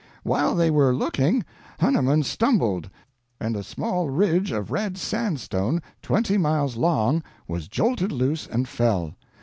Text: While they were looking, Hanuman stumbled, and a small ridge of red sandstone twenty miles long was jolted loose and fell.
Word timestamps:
While 0.23 0.55
they 0.55 0.71
were 0.71 0.95
looking, 0.95 1.45
Hanuman 1.79 2.23
stumbled, 2.23 2.89
and 3.39 3.55
a 3.55 3.61
small 3.61 4.09
ridge 4.09 4.51
of 4.51 4.71
red 4.71 4.97
sandstone 4.97 5.79
twenty 6.01 6.39
miles 6.39 6.75
long 6.75 7.21
was 7.47 7.67
jolted 7.67 8.11
loose 8.11 8.47
and 8.47 8.67
fell. 8.67 9.13